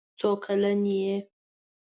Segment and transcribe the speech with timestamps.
[0.19, 1.15] څو کلن یې.